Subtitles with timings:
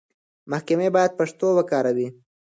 [0.51, 2.07] محکمې بايد پښتو وکاروي.